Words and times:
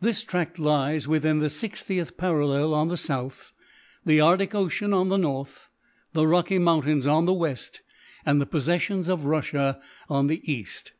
This 0.00 0.22
tract 0.24 0.58
lies 0.58 1.06
within 1.06 1.40
the 1.40 1.48
60th 1.48 2.16
parallel 2.16 2.72
on 2.72 2.88
the 2.88 2.96
south, 2.96 3.52
the 4.06 4.22
Arctic 4.22 4.54
Ocean 4.54 4.94
on 4.94 5.10
the 5.10 5.18
north, 5.18 5.68
the 6.14 6.26
Rocky 6.26 6.58
Mountains 6.58 7.06
on 7.06 7.26
the 7.26 7.34
west, 7.34 7.82
and 8.24 8.40
the 8.40 8.46
possessions 8.46 9.10
of 9.10 9.26
Russia 9.26 9.78
on 10.08 10.28
the 10.28 10.40
east. 10.50 10.92